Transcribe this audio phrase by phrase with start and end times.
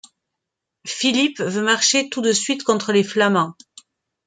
[0.87, 3.55] Philippe veut marcher tout de suite contre les Flamands.